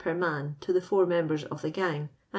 [0.03, 2.09] per mun to ilie foiu" members of the gang, and 35.